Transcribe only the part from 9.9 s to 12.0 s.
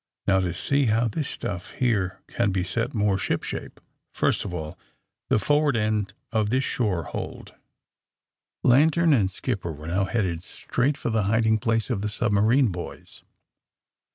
headed straight for the hiding place